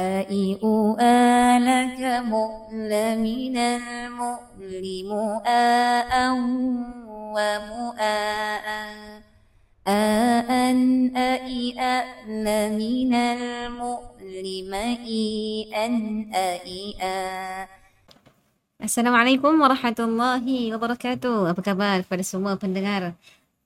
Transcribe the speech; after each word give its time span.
أئ 0.00 0.32
آلك 1.00 2.00
مؤل 2.24 2.92
من 3.18 3.56
المؤلم 3.56 5.10
آء 5.46 6.12
ومؤاء 7.36 8.66
آء 9.86 10.50
أئ 11.16 11.48
أأل 11.78 12.46
من 12.80 13.12
المؤلم 13.14 14.70
إيئا 15.04 15.86
أئئا 16.34 17.20
Assalamualaikum 18.80 19.60
warahmatullahi 19.60 20.72
wabarakatuh. 20.72 21.52
Apa 21.52 21.60
khabar 21.60 22.00
kepada 22.00 22.24
semua 22.24 22.56
pendengar 22.56 23.12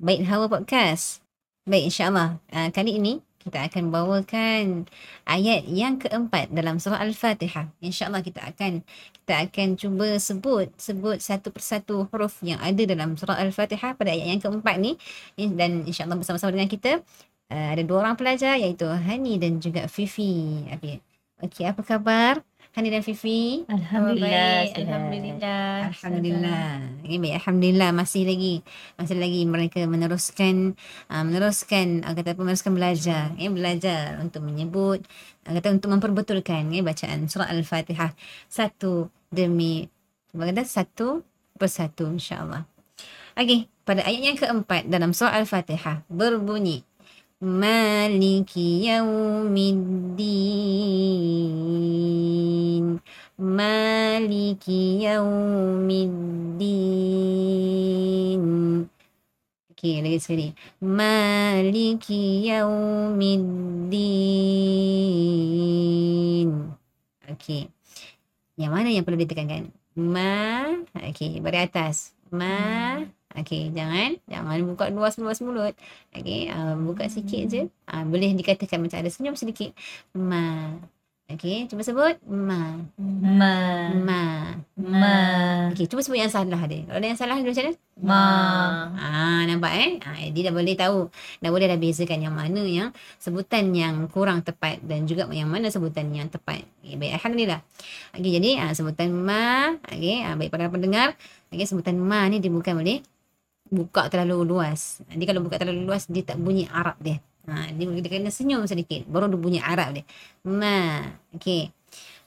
Baik 0.00 0.24
Hawa 0.24 0.48
Podcast? 0.48 1.20
Baik, 1.68 1.92
insyaAllah. 1.92 2.40
Uh, 2.48 2.72
kali 2.72 2.96
ini 2.96 3.20
kita 3.43 3.67
akan 3.67 3.93
bawakan 3.93 4.89
ayat 5.27 5.67
yang 5.67 5.99
keempat 6.01 6.49
dalam 6.49 6.79
surah 6.81 7.03
Al-Fatihah. 7.03 7.69
InsyaAllah 7.83 8.23
kita 8.25 8.41
akan 8.43 8.81
kita 9.23 9.33
akan 9.45 9.67
cuba 9.75 10.15
sebut 10.17 10.67
sebut 10.79 11.19
satu 11.19 11.51
persatu 11.51 12.07
huruf 12.09 12.39
yang 12.41 12.57
ada 12.63 12.83
dalam 12.87 13.19
surah 13.19 13.37
Al-Fatihah 13.37 13.93
pada 13.99 14.09
ayat 14.15 14.39
yang 14.39 14.41
keempat 14.41 14.75
ni. 14.79 14.95
Dan 15.35 15.83
insyaAllah 15.83 16.17
bersama-sama 16.17 16.55
dengan 16.55 16.71
kita 16.71 17.03
uh, 17.51 17.69
ada 17.75 17.83
dua 17.83 18.07
orang 18.07 18.15
pelajar 18.15 18.55
iaitu 18.55 18.87
Hani 18.87 19.35
dan 19.35 19.59
juga 19.59 19.91
Fifi. 19.91 20.63
Okey, 20.71 21.03
okay, 21.43 21.65
apa 21.67 21.81
khabar? 21.83 22.46
Hani 22.77 22.93
dan 22.93 23.01
Fifi. 23.01 23.65
Alhamdulillah. 23.65 24.69
Baik, 24.69 24.85
Alhamdulillah. 24.85 25.89
Alhamdulillah. 25.89 27.01
Okay, 27.01 27.17
baik. 27.17 27.33
Alhamdulillah 27.41 27.89
masih 27.89 28.29
lagi 28.29 28.61
masih 29.01 29.17
lagi 29.17 29.41
mereka 29.49 29.81
meneruskan 29.89 30.77
uh, 31.09 31.25
meneruskan 31.25 32.05
uh, 32.05 32.13
kata 32.13 32.37
apa 32.37 32.41
meneruskan 32.45 32.77
belajar, 32.77 33.33
ya 33.33 33.49
belajar 33.49 34.21
untuk 34.21 34.45
menyebut 34.45 35.01
uh, 35.49 35.57
kata 35.57 35.73
untuk 35.73 35.89
memperbetulkan 35.89 36.69
ya 36.69 36.85
bacaan 36.85 37.25
surah 37.25 37.49
Al-Fatihah 37.49 38.13
satu 38.45 39.09
demi 39.33 39.89
kata 40.29 40.61
satu 40.61 41.25
persatu 41.57 42.05
insya-Allah. 42.13 42.61
Okey, 43.33 43.65
pada 43.89 44.05
ayat 44.05 44.21
yang 44.21 44.37
keempat 44.37 44.85
dalam 44.85 45.17
surah 45.17 45.33
Al-Fatihah 45.33 46.05
berbunyi 46.13 46.85
Maliki 47.37 48.89
yaumiddin 48.89 49.77
Maliki 53.37 55.05
yaumiddin 55.05 56.57
Okey, 59.77 60.01
lagi 60.01 60.17
sekali. 60.17 60.57
Maliki 60.81 62.49
yaumiddin. 62.49 63.45
Okey. 67.29 67.69
Yang 68.57 68.71
mana 68.73 68.89
yang 68.89 69.05
perlu 69.05 69.21
ditekankan? 69.21 69.69
Ma. 69.93 70.65
Okey, 70.97 71.37
pada 71.45 71.61
atas. 71.61 72.17
Ma. 72.33 73.05
Okey, 73.37 73.69
jangan 73.69 74.17
jangan 74.25 74.65
buka 74.65 74.89
luas-luas 74.89 75.45
mulut. 75.45 75.77
Okey, 76.09 76.49
uh, 76.49 76.73
buka 76.73 77.05
sikit 77.05 77.45
je. 77.45 77.69
Uh, 77.85 78.01
boleh 78.09 78.33
dikatakan 78.33 78.81
macam 78.81 78.97
ada 78.97 79.13
senyum 79.13 79.37
sedikit. 79.37 79.77
Ma. 80.17 80.73
Okey, 81.27 81.67
cuba 81.67 81.83
sebut 81.83 82.15
ma. 82.23 82.87
Ma. 82.95 83.51
Ma. 83.91 84.21
Ma. 84.79 85.15
Okey, 85.75 85.83
cuba 85.91 85.99
sebut 85.99 86.23
yang 86.23 86.31
salah 86.31 86.63
dia. 86.71 86.87
Kalau 86.87 87.03
ada 87.03 87.07
yang 87.11 87.19
salah 87.19 87.35
dia 87.35 87.51
macam 87.51 87.63
mana? 87.67 87.75
Ma. 87.99 88.21
Ah, 88.95 89.41
nampak 89.43 89.71
eh? 89.75 89.91
Ah, 90.07 90.23
dia 90.31 90.47
dah 90.47 90.55
boleh 90.55 90.79
tahu. 90.79 91.11
Dah 91.43 91.51
boleh 91.51 91.67
dah 91.67 91.75
bezakan 91.75 92.23
yang 92.23 92.31
mana 92.31 92.63
yang 92.63 92.95
sebutan 93.19 93.75
yang 93.75 94.07
kurang 94.07 94.39
tepat 94.39 94.79
dan 94.87 95.03
juga 95.03 95.27
yang 95.35 95.51
mana 95.51 95.67
sebutan 95.67 96.07
yang 96.15 96.31
tepat. 96.31 96.63
Okay, 96.79 96.95
baik, 96.95 97.19
alhamdulillah. 97.19 97.59
Okey, 98.15 98.31
jadi 98.39 98.49
ah, 98.63 98.71
sebutan 98.71 99.11
ma, 99.11 99.75
okey, 99.91 100.23
ah, 100.23 100.39
baik 100.39 100.47
para 100.47 100.71
pendengar, 100.71 101.19
okey, 101.51 101.67
sebutan 101.67 101.99
ma 101.99 102.23
ni 102.31 102.39
dia 102.39 102.47
bukan 102.47 102.71
boleh 102.71 103.03
buka 103.67 104.07
terlalu 104.07 104.47
luas. 104.47 105.03
Dia 105.11 105.27
kalau 105.27 105.43
buka 105.43 105.59
terlalu 105.59 105.91
luas 105.91 106.07
dia 106.07 106.23
tak 106.23 106.39
bunyi 106.39 106.71
Arab 106.71 106.95
dia. 107.03 107.19
Ha, 107.47 107.71
dia, 107.71 107.87
dia 107.87 108.11
kena 108.11 108.27
senyum 108.27 108.67
sedikit 108.67 109.07
baru 109.07 109.31
dia 109.31 109.39
bunyi 109.39 109.59
Arab 109.63 109.95
dia. 109.95 110.03
Ma. 110.43 110.99
Okey. 111.31 111.71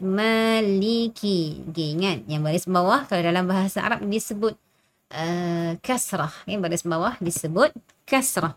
Maliki. 0.00 1.60
Okey, 1.68 1.88
ingat 1.92 2.24
yang 2.24 2.40
baris 2.40 2.64
bawah 2.64 3.04
kalau 3.04 3.20
dalam 3.20 3.44
bahasa 3.44 3.84
Arab 3.84 4.00
disebut 4.08 4.56
uh, 5.12 5.76
kasrah. 5.84 6.32
Okay, 6.48 6.56
baris 6.56 6.88
bawah 6.88 7.20
disebut 7.20 7.76
kasrah. 8.08 8.56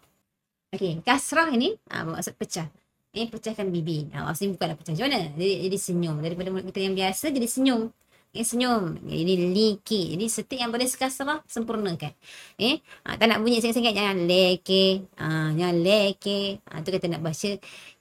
Okey, 0.72 1.03
kasrah 1.03 1.51
ini 1.51 1.75
uh, 1.91 2.07
maksud 2.07 2.40
pecah. 2.40 2.72
Ini 3.13 3.30
pecahkan 3.30 3.69
bibi. 3.69 4.09
Ha, 4.16 4.25
maksudnya 4.25 4.57
bukanlah 4.57 4.75
pecah. 4.80 4.94
Macam 4.97 5.06
mana? 5.06 5.22
Jadi, 5.38 5.69
jadi 5.69 5.78
senyum. 5.78 6.16
Daripada 6.18 6.47
mulut 6.50 6.66
kita 6.72 6.80
yang 6.81 6.95
biasa 6.97 7.30
jadi 7.30 7.45
senyum. 7.45 7.94
Eh, 8.33 8.41
senyum. 8.41 8.97
Jadi 9.05 9.33
liki. 9.53 10.17
Jadi 10.17 10.25
setiap 10.25 10.57
yang 10.66 10.73
baris 10.73 10.97
kasrah 10.97 11.45
sempurnakan. 11.45 12.17
Eh, 12.57 12.81
ha, 13.05 13.13
tak 13.13 13.29
nak 13.29 13.45
bunyi 13.45 13.61
sangat-sangat 13.61 13.94
jangan 13.94 14.25
leke. 14.25 15.05
Ha, 15.21 15.53
jangan 15.53 15.77
leke. 15.85 16.57
Ha, 16.66 16.81
tu 16.81 16.89
kata 16.89 17.13
nak 17.13 17.21
baca 17.21 17.49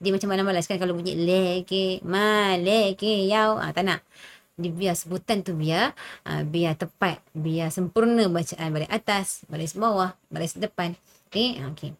dia 0.01 0.09
macam 0.09 0.27
malas-malas 0.33 0.65
kan 0.65 0.81
kalau 0.81 0.97
bunyi 0.97 1.13
leke, 1.13 2.01
ma 2.01 2.57
leke 2.57 3.29
yau. 3.29 3.61
Ha, 3.61 3.77
tak 3.77 3.85
nak. 3.85 4.01
Dia 4.57 4.73
biar 4.73 4.97
sebutan 4.97 5.45
tu 5.45 5.53
biar 5.53 5.93
uh, 6.29 6.41
biar 6.45 6.77
tepat, 6.77 7.21
biar 7.33 7.69
sempurna 7.73 8.25
bacaan 8.29 8.69
baris 8.73 8.89
atas, 8.89 9.27
baris 9.49 9.77
bawah, 9.77 10.17
baris 10.33 10.57
depan. 10.57 10.97
Okey, 11.29 11.61
okey. 11.73 11.93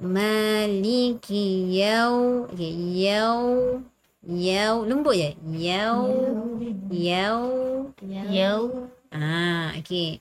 Maliki 0.00 1.72
yau, 1.76 2.48
okey, 2.52 2.72
yau 3.04 3.80
Yau, 4.26 4.82
lembut 4.82 5.14
je. 5.14 5.38
Yau, 5.54 6.02
yau, 6.90 7.46
Yau. 8.26 8.90
Ah, 9.14 9.70
okey. 9.78 10.18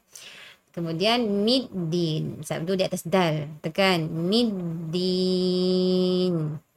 Kemudian 0.70 1.26
middin. 1.42 2.38
Sabdu 2.46 2.78
di 2.78 2.86
atas 2.86 3.02
dal. 3.02 3.50
Tekan 3.66 4.06
middin. 4.30 5.42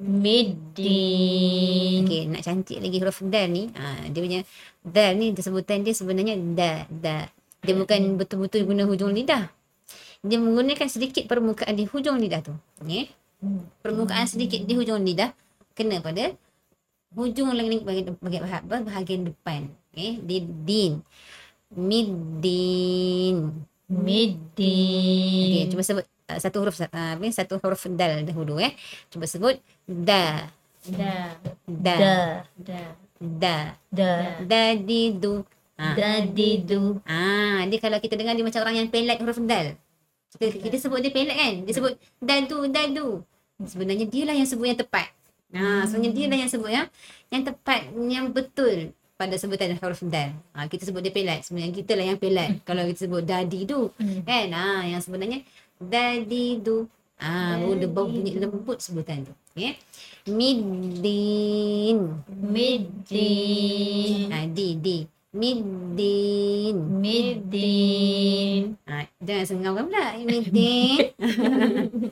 Middin. 0.00 2.00
Okey, 2.09 2.33
nak 2.33 2.49
cantik 2.49 2.81
lagi 2.81 2.97
huruf 2.97 3.21
dal 3.28 3.53
ni. 3.53 3.69
Ah, 3.77 4.09
dia 4.09 4.25
punya 4.25 4.41
dal 4.81 5.21
ni 5.21 5.37
sebutan 5.37 5.84
dia 5.84 5.93
sebenarnya 5.93 6.33
da, 6.56 6.89
da. 6.89 7.28
Dia 7.60 7.77
bukan 7.77 8.16
betul-betul 8.16 8.65
guna 8.65 8.89
hujung 8.89 9.12
lidah. 9.12 9.53
Dia 10.25 10.41
menggunakan 10.41 10.89
sedikit 10.89 11.28
permukaan 11.28 11.77
di 11.77 11.84
hujung 11.84 12.16
lidah 12.16 12.41
tu. 12.41 12.56
Okey. 12.81 13.12
Permukaan 13.84 14.25
sedikit 14.25 14.65
di 14.65 14.72
hujung 14.81 15.05
lidah 15.05 15.37
kena 15.77 16.00
pada 16.00 16.33
hujung 17.13 17.53
lagi 17.53 17.81
bahagian 17.81 18.17
bahagian, 18.21 18.43
bahagian, 18.45 18.83
bahagian 18.85 19.23
depan. 19.29 19.61
Okey, 19.93 20.21
di 20.25 20.37
din. 20.65 20.93
Middin. 21.69 23.37
Middin. 23.89 25.53
Okey, 25.53 25.65
cuba 25.73 25.83
sebut 25.85 26.05
uh, 26.05 26.39
satu 26.41 26.57
huruf 26.65 26.77
uh, 26.81 27.15
satu 27.33 27.61
huruf 27.61 27.83
dal 27.93 28.25
dahulu 28.25 28.61
eh. 28.61 28.73
Cuba 29.13 29.25
sebut 29.25 29.61
da. 29.85 30.49
Da. 30.89 31.37
Da. 31.65 31.95
Da. 31.97 32.15
Da. 32.59 32.83
Da. 33.21 33.57
Da. 33.93 34.11
Da 34.45 34.63
di 34.77 35.13
du. 35.13 35.45
Ha. 35.79 35.95
Dadidu. 35.95 36.99
Ah, 37.07 37.63
dia 37.71 37.79
kalau 37.79 38.03
kita 38.03 38.19
dengar 38.19 38.35
dia 38.35 38.43
macam 38.43 38.67
orang 38.67 38.83
yang 38.83 38.89
pelat 38.91 39.23
huruf 39.23 39.39
dal. 39.47 39.79
Kita, 40.35 40.59
kita 40.59 40.77
sebut 40.77 40.99
dia 40.99 41.15
pelat 41.15 41.39
kan? 41.39 41.55
Dia 41.63 41.75
sebut 41.79 41.95
dadu 42.19 42.67
dadu. 42.67 43.09
Sebenarnya 43.63 44.07
dia 44.11 44.27
lah 44.27 44.35
yang 44.35 44.49
sebut 44.51 44.67
yang 44.75 44.79
tepat. 44.79 45.15
Ha, 45.48 45.88
sebenarnya 45.88 46.12
dia 46.12 46.26
lah 46.28 46.38
yang 46.44 46.50
sebut 46.53 46.69
yang 46.69 46.88
yang 47.32 47.42
tepat, 47.48 47.81
yang 47.97 48.26
betul 48.32 48.92
pada 49.19 49.34
sebutan 49.34 49.75
huruf 49.81 50.04
dal. 50.06 50.31
Ha, 50.54 50.70
kita 50.70 50.86
sebut 50.86 51.03
dia 51.03 51.10
pelat. 51.10 51.42
Sebenarnya 51.42 51.75
kita 51.75 51.98
lah 51.98 52.06
yang 52.14 52.20
pelat. 52.20 52.62
Kalau 52.62 52.86
kita 52.86 53.09
sebut 53.09 53.26
dadi 53.26 53.66
du. 53.66 53.91
Kan? 54.28 54.54
Ha, 54.54 54.86
yang 54.86 55.03
sebenarnya 55.03 55.42
dadi. 55.81 56.62
Ah, 57.19 57.19
ha, 57.19 57.53
baru 57.59 57.82
dia 57.82 57.91
bau 57.91 58.06
bunyi 58.06 58.38
lembut 58.38 58.78
sebutan 58.78 59.26
tu. 59.26 59.34
Okay. 59.59 59.75
Middin. 60.31 62.15
Middin. 62.30 64.30
Ha, 64.30 64.47
di, 64.47 64.78
di. 64.78 64.98
Middin. 65.39 66.75
Middin. 66.99 68.75
Ha, 68.91 69.07
jangan 69.23 69.47
sengau 69.47 69.73
kan 69.79 69.87
pula. 69.87 70.19
Middin. 70.27 71.15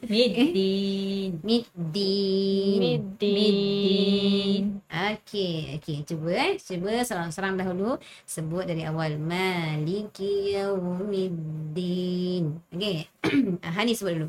Middin. 0.07 1.31
Middin. 1.43 2.79
Middin. 2.79 4.63
Okey, 4.87 5.83
okey. 5.83 6.07
Cuba 6.07 6.31
eh. 6.39 6.55
Cuba 6.63 7.03
serang-serang 7.03 7.59
dahulu. 7.59 7.99
Sebut 8.23 8.63
dari 8.63 8.87
awal. 8.87 9.19
Maliki 9.19 10.55
yaumiddin. 10.55 12.63
Okey. 12.71 13.11
Hani 13.75 13.99
sebut 13.99 14.23
dulu. 14.23 14.29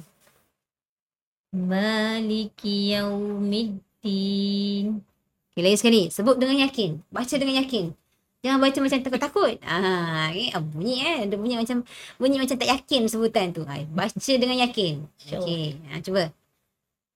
Maliki 1.53 2.97
yaumiddin. 2.97 5.05
Okay, 5.53 5.61
lagi 5.61 5.77
sekali. 5.77 6.09
Sebut 6.09 6.41
dengan 6.41 6.65
yakin. 6.65 7.05
Baca 7.13 7.37
dengan 7.37 7.61
yakin. 7.61 8.06
Jangan 8.47 8.63
baca 8.63 8.79
macam 8.79 9.03
takut-takut. 9.03 9.59
Ah, 9.67 10.31
ah, 10.31 10.63
bunyi 10.63 11.03
eh. 11.03 11.27
Ada 11.27 11.35
bunyi 11.35 11.59
macam 11.59 11.83
bunyi 12.15 12.39
macam 12.39 12.55
tak 12.55 12.71
yakin 12.71 13.11
sebutan 13.11 13.51
tu. 13.51 13.67
Ah, 13.67 13.83
baca 13.91 14.15
dengan 14.39 14.63
yakin. 14.63 15.03
Okey. 15.35 15.75
Ah, 15.91 15.99
cuba. 15.99 16.31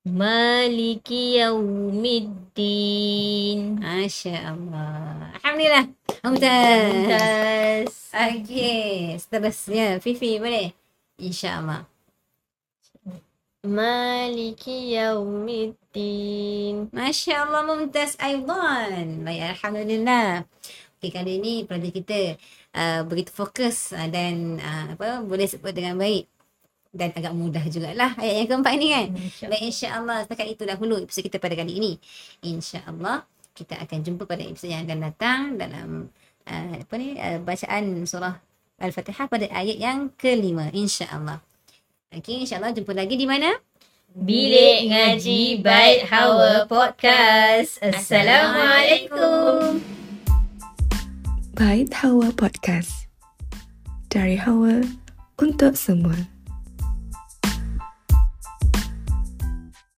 Maliki 0.03 1.39
yaumiddin. 1.39 2.59
Masya 3.79 4.51
Allah. 4.51 5.31
Alhamdulillah. 5.39 5.87
Mumtaz. 6.19 6.91
Mumtaz. 6.99 8.11
Okey. 8.11 9.15
Seterusnya. 9.15 10.03
Fifi 10.03 10.35
boleh? 10.35 10.75
InsyaAllah. 11.15 11.87
Maliki 13.63 14.99
yaumiddin. 14.99 16.91
Masya 16.91 17.47
Allah 17.47 17.63
Mumtaz 17.63 18.19
Aidan. 18.19 19.23
Baik, 19.23 19.55
Alhamdulillah. 19.55 20.43
Okey, 21.01 21.17
kali 21.17 21.41
ini 21.41 21.65
pelajar 21.65 21.89
kita 21.89 22.37
uh, 22.77 23.01
begitu 23.09 23.33
fokus 23.33 23.89
uh, 23.89 24.05
dan 24.05 24.61
uh, 24.61 24.93
apa 24.93 25.25
boleh 25.25 25.49
sebut 25.49 25.73
dengan 25.73 25.97
baik. 25.97 26.29
Dan 26.93 27.09
agak 27.17 27.33
mudah 27.33 27.65
jugalah 27.73 28.13
ayat 28.21 28.45
yang 28.45 28.49
keempat 28.53 28.73
ni 28.77 28.87
kan. 28.93 29.07
Baik, 29.49 29.63
insyaAllah 29.73 30.29
setakat 30.29 30.53
itu 30.53 30.61
dahulu 30.61 31.01
episod 31.01 31.25
kita 31.25 31.41
pada 31.41 31.57
kali 31.57 31.73
ini. 31.73 31.97
InsyaAllah 32.45 33.25
kita 33.57 33.81
akan 33.81 33.97
jumpa 34.05 34.29
pada 34.29 34.45
episod 34.45 34.69
yang 34.69 34.85
akan 34.85 34.99
datang 35.09 35.39
dalam 35.57 35.89
uh, 36.45 36.73
apa 36.77 36.93
ni 37.01 37.17
uh, 37.17 37.41
bacaan 37.41 38.05
surah 38.05 38.37
Al-Fatihah 38.77 39.25
pada 39.25 39.49
ayat 39.57 39.81
yang 39.81 40.13
kelima. 40.13 40.69
InsyaAllah. 40.69 41.41
Okey, 42.13 42.45
insyaAllah 42.45 42.77
jumpa 42.77 42.93
lagi 42.93 43.17
di 43.17 43.25
mana? 43.25 43.49
Bilik 44.13 44.85
Ngaji 44.85 45.65
Baik 45.65 46.05
Hawa 46.13 46.69
Podcast. 46.69 47.81
Assalamualaikum. 47.81 49.60
Bait 51.61 51.93
Hawa 51.93 52.33
Podcast. 52.33 53.05
Dari 54.09 54.33
Hawa 54.33 54.81
untuk 55.37 55.77
semua. 55.77 56.17